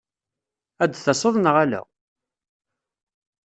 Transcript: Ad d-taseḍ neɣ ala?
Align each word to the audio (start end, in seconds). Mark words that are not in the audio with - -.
Ad 0.83 0.89
d-taseḍ 0.91 1.35
neɣ 1.39 1.55
ala? 1.63 1.81